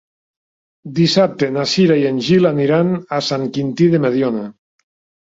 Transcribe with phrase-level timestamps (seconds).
[0.99, 4.49] Dissabte na Cira i en Gil aniran a Sant Quintí de Mediona.